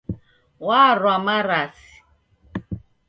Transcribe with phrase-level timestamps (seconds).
[0.67, 1.91] Warwa marasi.